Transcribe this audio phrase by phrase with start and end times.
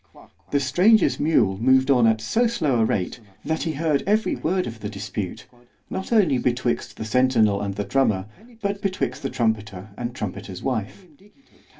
[0.49, 4.65] The stranger's mule moved on at so slow a rate, that he heard every word
[4.65, 5.45] of the dispute,
[5.91, 8.25] not only betwixt the centinel and the drummer,
[8.63, 11.05] but betwixt the trumpeter and trumpeter's wife.